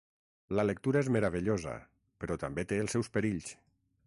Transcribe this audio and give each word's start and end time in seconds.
La 0.59 0.63
lectura 0.69 1.03
és 1.05 1.11
meravellosa, 1.17 1.75
però 2.25 2.41
també 2.47 2.67
té 2.73 2.83
els 2.87 2.97
seus 2.99 3.15
perills! 3.19 3.55